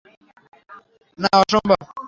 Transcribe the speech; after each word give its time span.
না, 1.19 1.29
অসম্ভব। 1.41 1.81